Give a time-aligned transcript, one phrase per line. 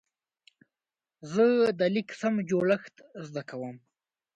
[1.31, 1.45] زه
[1.79, 2.95] د لیک سم جوړښت
[3.27, 3.75] زده کوم.